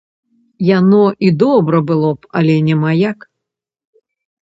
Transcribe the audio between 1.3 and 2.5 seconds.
добра было б,